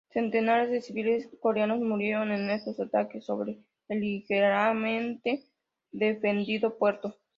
Centenares 0.11 0.71
de 0.71 0.81
civiles 0.81 1.29
coreanos 1.41 1.79
murieron 1.79 2.31
en 2.31 2.49
estos 2.49 2.79
ataques 2.79 3.23
sobre 3.23 3.59
el 3.87 3.99
ligeramente 3.99 5.43
defendido 5.91 6.75
puerto. 6.79 7.17